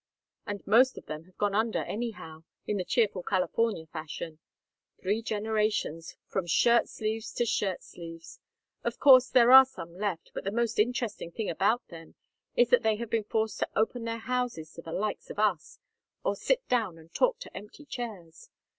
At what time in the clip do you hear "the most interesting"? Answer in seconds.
10.43-11.29